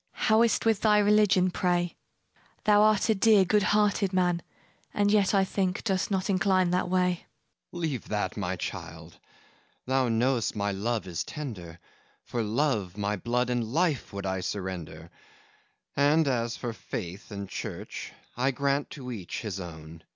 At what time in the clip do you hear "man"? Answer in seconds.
4.13-4.41